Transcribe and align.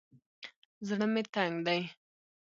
زړه 0.87 1.05
مې 1.13 1.23
تنګ 1.33 1.55
دى. 1.67 1.81